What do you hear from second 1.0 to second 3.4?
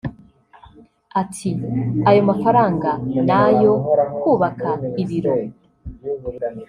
Ati “Ayo mafaranga ni